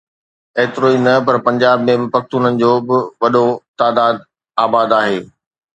[0.59, 3.45] ايترو ئي نه پر پنجاب ۾ پختونن جو به وڏو
[3.79, 4.15] تعداد
[4.65, 5.19] آباد آهي.